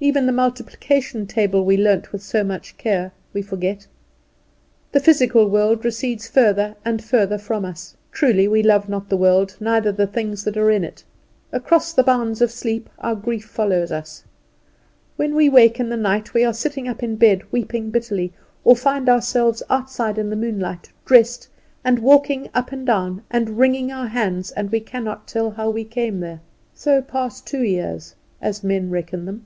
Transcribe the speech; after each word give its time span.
Even 0.00 0.26
the 0.26 0.32
multiplication 0.32 1.26
table 1.26 1.64
we 1.64 1.76
learnt 1.76 2.12
with 2.12 2.22
so 2.22 2.44
much 2.44 2.76
care 2.76 3.10
we 3.32 3.42
forgot. 3.42 3.88
The 4.92 5.00
physical 5.00 5.50
world 5.50 5.84
recedes 5.84 6.28
further 6.28 6.76
and 6.84 7.02
further 7.02 7.36
from 7.36 7.64
us. 7.64 7.96
Truly 8.12 8.46
we 8.46 8.62
love 8.62 8.88
not 8.88 9.08
the 9.08 9.16
world, 9.16 9.56
neither 9.58 9.90
the 9.90 10.06
things 10.06 10.44
that 10.44 10.56
are 10.56 10.70
in 10.70 10.84
it. 10.84 11.02
Across 11.50 11.94
the 11.94 12.04
bounds 12.04 12.40
of 12.40 12.52
sleep 12.52 12.88
our 13.00 13.16
grief 13.16 13.46
follows 13.46 13.90
us. 13.90 14.22
When 15.16 15.34
we 15.34 15.48
wake 15.48 15.80
in 15.80 15.88
the 15.88 15.96
night 15.96 16.32
we 16.32 16.44
are 16.44 16.54
sitting 16.54 16.86
up 16.86 17.02
in 17.02 17.16
bed 17.16 17.42
weeping 17.50 17.90
bitterly, 17.90 18.32
or 18.62 18.76
find 18.76 19.08
ourself 19.08 19.60
outside 19.68 20.16
in 20.16 20.30
the 20.30 20.36
moonlight, 20.36 20.90
dressed, 21.06 21.48
and 21.82 21.98
walking 21.98 22.50
up 22.54 22.70
and 22.70 22.86
down, 22.86 23.22
and 23.32 23.58
wringing 23.58 23.90
our 23.90 24.06
hands, 24.06 24.52
and 24.52 24.70
we 24.70 24.78
cannot 24.78 25.26
tell 25.26 25.50
how 25.50 25.70
we 25.70 25.82
came 25.82 26.20
there. 26.20 26.40
So 26.72 27.02
pass 27.02 27.40
two 27.40 27.64
years, 27.64 28.14
as 28.40 28.62
men 28.62 28.90
reckon 28.90 29.24
them. 29.24 29.44